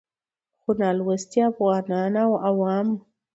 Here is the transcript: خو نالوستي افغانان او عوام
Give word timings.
خو 0.61 0.69
نالوستي 0.79 1.39
افغانان 1.51 2.13
او 2.23 2.31
عوام 2.45 2.87